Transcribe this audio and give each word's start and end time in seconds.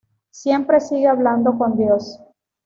Siempre 0.31 0.79
sigue 0.79 1.07
hablando 1.07 1.55
con 1.59 1.77
Dios. 1.77 2.19